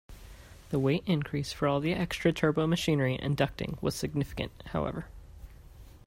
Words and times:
The 0.71 0.79
weight 0.79 1.03
increase 1.05 1.53
for 1.53 1.67
all 1.67 1.79
the 1.79 1.93
extra 1.93 2.33
turbomachinery 2.33 3.19
and 3.21 3.37
ducting 3.37 3.79
was 3.83 3.93
significant, 3.93 4.51
however. 4.71 5.05